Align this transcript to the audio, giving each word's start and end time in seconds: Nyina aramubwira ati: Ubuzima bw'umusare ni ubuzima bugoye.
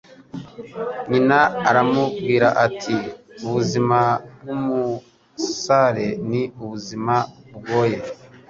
Nyina 1.09 1.39
aramubwira 1.69 2.47
ati: 2.65 2.95
Ubuzima 3.45 3.99
bw'umusare 4.39 6.07
ni 6.29 6.41
ubuzima 6.61 7.15
bugoye. 7.51 7.97